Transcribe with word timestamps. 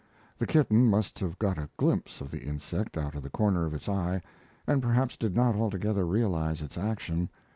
The 0.39 0.47
kitten 0.47 0.89
must 0.89 1.19
have 1.19 1.37
got 1.37 1.59
a 1.59 1.69
glimpse 1.77 2.21
of 2.21 2.31
the 2.31 2.41
insect 2.41 2.97
out 2.97 3.13
of 3.13 3.21
the 3.21 3.29
corner 3.29 3.67
of 3.67 3.75
its 3.75 3.87
eye, 3.87 4.23
and 4.65 4.81
perhaps 4.81 5.15
did 5.15 5.35
not 5.35 5.53
altogether 5.55 6.07
realize 6.07 6.63
its 6.63 6.75
action. 6.75 7.29